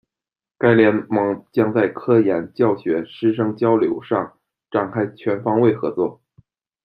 [0.57, 4.35] 该联盟将在科研、教学、师生交流上
[4.71, 6.19] 展开全方位合作。